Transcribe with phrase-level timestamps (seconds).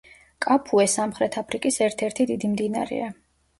[0.45, 3.15] კაფუე სამხრეთ აფრიკის ერთ-ერთი დიდი მდინარეა.